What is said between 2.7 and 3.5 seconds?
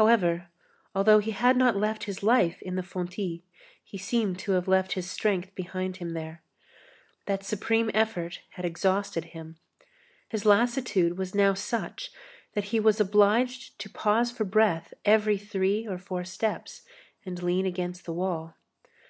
the fontis,